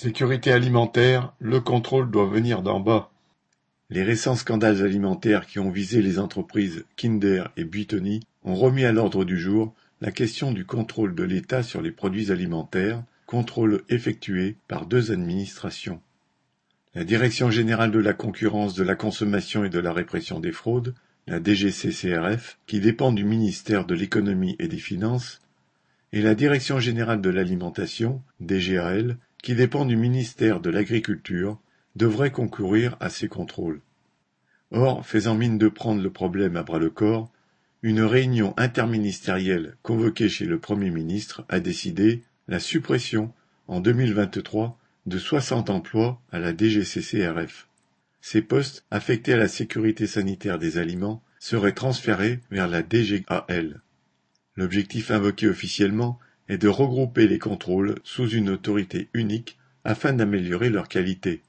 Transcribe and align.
Sécurité 0.00 0.52
alimentaire, 0.52 1.32
le 1.40 1.58
contrôle 1.58 2.08
doit 2.08 2.28
venir 2.28 2.62
d'en 2.62 2.78
bas. 2.78 3.10
Les 3.90 4.04
récents 4.04 4.36
scandales 4.36 4.84
alimentaires 4.84 5.44
qui 5.44 5.58
ont 5.58 5.72
visé 5.72 6.02
les 6.02 6.20
entreprises 6.20 6.84
Kinder 6.94 7.50
et 7.56 7.64
Buitoni 7.64 8.20
ont 8.44 8.54
remis 8.54 8.84
à 8.84 8.92
l'ordre 8.92 9.24
du 9.24 9.36
jour 9.36 9.74
la 10.00 10.12
question 10.12 10.52
du 10.52 10.64
contrôle 10.64 11.16
de 11.16 11.24
l'État 11.24 11.64
sur 11.64 11.82
les 11.82 11.90
produits 11.90 12.30
alimentaires, 12.30 13.02
contrôle 13.26 13.82
effectué 13.88 14.54
par 14.68 14.86
deux 14.86 15.10
administrations. 15.10 16.00
La 16.94 17.02
Direction 17.02 17.50
générale 17.50 17.90
de 17.90 17.98
la 17.98 18.14
concurrence, 18.14 18.76
de 18.76 18.84
la 18.84 18.94
consommation 18.94 19.64
et 19.64 19.68
de 19.68 19.80
la 19.80 19.92
répression 19.92 20.38
des 20.38 20.52
fraudes, 20.52 20.94
la 21.26 21.42
DGCCRF, 21.42 22.60
qui 22.68 22.78
dépend 22.78 23.10
du 23.10 23.24
ministère 23.24 23.84
de 23.84 23.96
l'économie 23.96 24.54
et 24.60 24.68
des 24.68 24.78
finances, 24.78 25.40
et 26.12 26.22
la 26.22 26.36
Direction 26.36 26.78
générale 26.78 27.20
de 27.20 27.30
l'alimentation, 27.30 28.22
DGAL, 28.38 29.18
qui 29.42 29.54
dépend 29.54 29.84
du 29.84 29.96
ministère 29.96 30.60
de 30.60 30.70
l'Agriculture, 30.70 31.58
devrait 31.96 32.30
concourir 32.30 32.96
à 33.00 33.10
ces 33.10 33.28
contrôles. 33.28 33.80
Or, 34.70 35.06
faisant 35.06 35.34
mine 35.34 35.58
de 35.58 35.68
prendre 35.68 36.02
le 36.02 36.10
problème 36.10 36.56
à 36.56 36.62
bras-le-corps, 36.62 37.30
une 37.82 38.02
réunion 38.02 38.54
interministérielle 38.56 39.76
convoquée 39.82 40.28
chez 40.28 40.44
le 40.44 40.58
Premier 40.58 40.90
ministre 40.90 41.44
a 41.48 41.60
décidé 41.60 42.22
la 42.48 42.58
suppression, 42.58 43.32
en 43.68 43.80
2023, 43.80 44.78
de 45.06 45.18
60 45.18 45.70
emplois 45.70 46.20
à 46.32 46.38
la 46.38 46.52
DGCCRF. 46.52 47.68
Ces 48.20 48.42
postes 48.42 48.84
affectés 48.90 49.34
à 49.34 49.36
la 49.36 49.48
sécurité 49.48 50.06
sanitaire 50.06 50.58
des 50.58 50.78
aliments 50.78 51.22
seraient 51.38 51.72
transférés 51.72 52.40
vers 52.50 52.68
la 52.68 52.82
DGAL. 52.82 53.80
L'objectif 54.56 55.10
invoqué 55.10 55.46
officiellement 55.46 56.18
est 56.48 56.58
de 56.58 56.68
regrouper 56.68 57.28
les 57.28 57.38
contrôles 57.38 57.96
sous 58.04 58.28
une 58.28 58.50
autorité 58.50 59.08
unique 59.14 59.58
afin 59.84 60.12
d'améliorer 60.12 60.70
leur 60.70 60.88
qualité. 60.88 61.42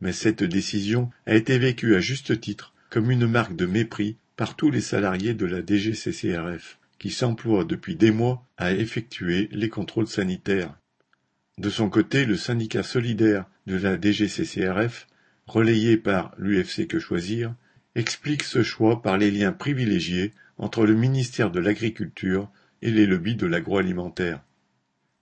Mais 0.00 0.12
cette 0.12 0.42
décision 0.42 1.10
a 1.26 1.34
été 1.34 1.58
vécue 1.58 1.94
à 1.94 2.00
juste 2.00 2.40
titre 2.40 2.74
comme 2.90 3.10
une 3.10 3.26
marque 3.26 3.56
de 3.56 3.66
mépris 3.66 4.16
par 4.36 4.56
tous 4.56 4.70
les 4.70 4.80
salariés 4.80 5.34
de 5.34 5.46
la 5.46 5.60
DGCCRF, 5.64 6.78
qui 6.98 7.10
s'emploient 7.10 7.64
depuis 7.64 7.96
des 7.96 8.10
mois 8.10 8.46
à 8.56 8.72
effectuer 8.72 9.48
les 9.52 9.68
contrôles 9.68 10.06
sanitaires. 10.06 10.74
De 11.58 11.70
son 11.70 11.88
côté, 11.88 12.24
le 12.24 12.36
syndicat 12.36 12.82
solidaire 12.82 13.46
de 13.66 13.76
la 13.76 13.96
DGCCRF, 14.00 15.06
relayé 15.46 15.96
par 15.96 16.34
l'UFC 16.38 16.86
Que 16.86 16.98
Choisir, 16.98 17.54
explique 17.94 18.42
ce 18.42 18.62
choix 18.62 19.02
par 19.02 19.18
les 19.18 19.30
liens 19.30 19.52
privilégiés 19.52 20.32
entre 20.58 20.86
le 20.86 20.94
ministère 20.94 21.50
de 21.50 21.60
l'Agriculture 21.60 22.50
et 22.84 22.90
les 22.90 23.06
lobbies 23.06 23.34
de 23.34 23.46
l'agroalimentaire. 23.46 24.40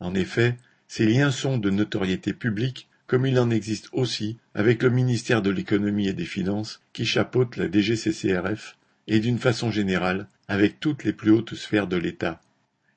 En 0.00 0.14
effet, 0.14 0.56
ces 0.88 1.06
liens 1.06 1.30
sont 1.30 1.56
de 1.56 1.70
notoriété 1.70 2.34
publique 2.34 2.88
comme 3.06 3.24
il 3.24 3.38
en 3.38 3.50
existe 3.50 3.88
aussi 3.92 4.36
avec 4.54 4.82
le 4.82 4.90
ministère 4.90 5.42
de 5.42 5.50
l'économie 5.50 6.08
et 6.08 6.12
des 6.12 6.26
finances 6.26 6.82
qui 6.92 7.06
chapeaute 7.06 7.56
la 7.56 7.70
DGCCRF 7.70 8.76
et 9.06 9.20
d'une 9.20 9.38
façon 9.38 9.70
générale 9.70 10.26
avec 10.48 10.80
toutes 10.80 11.04
les 11.04 11.12
plus 11.12 11.30
hautes 11.30 11.54
sphères 11.54 11.86
de 11.86 11.96
l'État. 11.96 12.40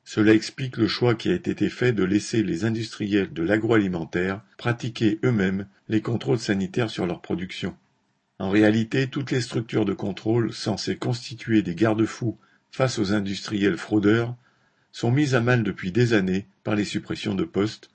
Cela 0.04 0.34
explique 0.34 0.78
le 0.78 0.88
choix 0.88 1.16
qui 1.16 1.30
a 1.30 1.34
été 1.34 1.70
fait 1.70 1.92
de 1.92 2.04
laisser 2.04 2.44
les 2.44 2.66
industriels 2.66 3.34
de 3.34 3.44
l'agroalimentaire 3.44 4.42
pratiquer 4.58 5.20
eux-mêmes 5.24 5.68
les 5.90 6.02
contrôles 6.02 6.40
sanitaires 6.40 6.90
sur 6.90 7.06
leur 7.06 7.22
production. 7.22 7.76
En 8.40 8.50
réalité, 8.50 9.08
toutes 9.08 9.32
les 9.32 9.42
structures 9.42 9.86
de 9.86 9.94
contrôle 9.94 10.54
censées 10.54 10.98
constituer 10.98 11.62
des 11.62 11.76
garde-fous 11.76 12.38
face 12.72 13.00
aux 13.00 13.14
industriels 13.14 13.78
fraudeurs 13.78 14.36
sont 14.96 15.12
mises 15.12 15.36
à 15.36 15.42
mal 15.42 15.62
depuis 15.62 15.92
des 15.92 16.14
années 16.14 16.46
par 16.64 16.74
les 16.74 16.86
suppressions 16.86 17.36
de 17.36 17.44
postes, 17.44 17.90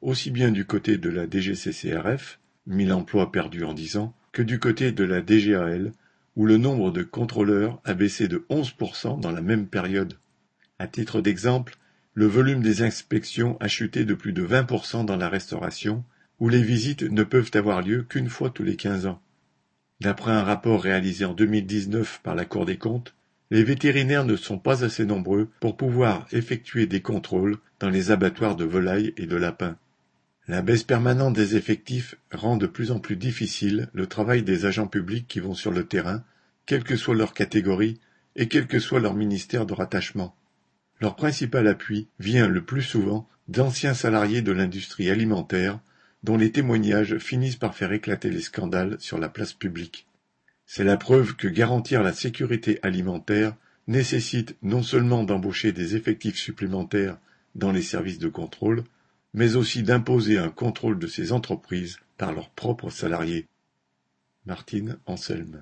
aussi 0.00 0.30
bien 0.30 0.50
du 0.50 0.64
côté 0.64 0.96
de 0.96 1.10
la 1.10 1.26
DGCCRF, 1.28 2.38
1000 2.66 2.94
emplois 2.94 3.30
perdus 3.30 3.64
en 3.64 3.74
10 3.74 3.98
ans, 3.98 4.14
que 4.32 4.40
du 4.40 4.58
côté 4.58 4.90
de 4.90 5.04
la 5.04 5.20
DGAL, 5.20 5.92
où 6.34 6.46
le 6.46 6.56
nombre 6.56 6.90
de 6.90 7.02
contrôleurs 7.02 7.78
a 7.84 7.92
baissé 7.92 8.26
de 8.26 8.46
11% 8.48 9.20
dans 9.20 9.32
la 9.32 9.42
même 9.42 9.66
période. 9.66 10.14
À 10.78 10.86
titre 10.86 11.20
d'exemple, 11.20 11.76
le 12.14 12.24
volume 12.24 12.62
des 12.62 12.80
inspections 12.80 13.58
a 13.60 13.68
chuté 13.68 14.06
de 14.06 14.14
plus 14.14 14.32
de 14.32 14.46
20% 14.46 15.04
dans 15.04 15.16
la 15.16 15.28
restauration, 15.28 16.04
où 16.40 16.48
les 16.48 16.62
visites 16.62 17.02
ne 17.02 17.22
peuvent 17.22 17.50
avoir 17.52 17.82
lieu 17.82 18.02
qu'une 18.02 18.30
fois 18.30 18.48
tous 18.48 18.64
les 18.64 18.76
15 18.76 19.04
ans. 19.04 19.20
D'après 20.00 20.32
un 20.32 20.42
rapport 20.42 20.82
réalisé 20.82 21.26
en 21.26 21.34
2019 21.34 22.22
par 22.22 22.34
la 22.34 22.46
Cour 22.46 22.64
des 22.64 22.78
comptes, 22.78 23.14
les 23.50 23.62
vétérinaires 23.62 24.24
ne 24.24 24.36
sont 24.36 24.58
pas 24.58 24.84
assez 24.84 25.04
nombreux 25.04 25.48
pour 25.60 25.76
pouvoir 25.76 26.26
effectuer 26.32 26.86
des 26.86 27.00
contrôles 27.00 27.56
dans 27.78 27.90
les 27.90 28.10
abattoirs 28.10 28.56
de 28.56 28.64
volailles 28.64 29.14
et 29.16 29.26
de 29.26 29.36
lapins. 29.36 29.76
La 30.48 30.62
baisse 30.62 30.84
permanente 30.84 31.34
des 31.34 31.56
effectifs 31.56 32.14
rend 32.32 32.56
de 32.56 32.66
plus 32.66 32.90
en 32.90 33.00
plus 33.00 33.16
difficile 33.16 33.88
le 33.92 34.06
travail 34.06 34.42
des 34.42 34.64
agents 34.64 34.86
publics 34.86 35.26
qui 35.26 35.40
vont 35.40 35.54
sur 35.54 35.72
le 35.72 35.84
terrain, 35.84 36.22
quelle 36.66 36.84
que 36.84 36.96
soit 36.96 37.14
leur 37.14 37.34
catégorie 37.34 37.98
et 38.36 38.48
quel 38.48 38.66
que 38.66 38.78
soit 38.78 39.00
leur 39.00 39.14
ministère 39.14 39.66
de 39.66 39.74
rattachement. 39.74 40.36
Leur 41.00 41.16
principal 41.16 41.66
appui 41.66 42.08
vient 42.18 42.48
le 42.48 42.64
plus 42.64 42.82
souvent 42.82 43.28
d'anciens 43.48 43.94
salariés 43.94 44.42
de 44.42 44.52
l'industrie 44.52 45.10
alimentaire 45.10 45.80
dont 46.22 46.36
les 46.36 46.50
témoignages 46.50 47.18
finissent 47.18 47.56
par 47.56 47.74
faire 47.74 47.92
éclater 47.92 48.30
les 48.30 48.40
scandales 48.40 48.96
sur 48.98 49.18
la 49.18 49.28
place 49.28 49.52
publique. 49.52 50.05
C'est 50.66 50.84
la 50.84 50.96
preuve 50.96 51.36
que 51.36 51.46
garantir 51.46 52.02
la 52.02 52.12
sécurité 52.12 52.80
alimentaire 52.82 53.54
nécessite 53.86 54.56
non 54.62 54.82
seulement 54.82 55.22
d'embaucher 55.22 55.70
des 55.72 55.94
effectifs 55.94 56.36
supplémentaires 56.36 57.18
dans 57.54 57.70
les 57.70 57.82
services 57.82 58.18
de 58.18 58.28
contrôle, 58.28 58.82
mais 59.32 59.54
aussi 59.54 59.84
d'imposer 59.84 60.38
un 60.38 60.50
contrôle 60.50 60.98
de 60.98 61.06
ces 61.06 61.32
entreprises 61.32 61.98
par 62.18 62.32
leurs 62.32 62.50
propres 62.50 62.90
salariés. 62.90 63.46
Martine 64.44 64.98
Anselme 65.06 65.54